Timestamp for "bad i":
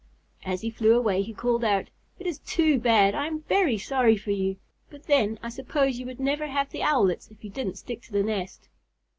2.79-3.27